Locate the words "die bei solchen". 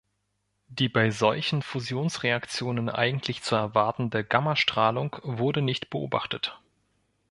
0.67-1.61